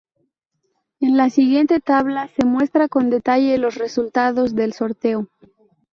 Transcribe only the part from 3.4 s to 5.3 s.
los resultados del sorteo.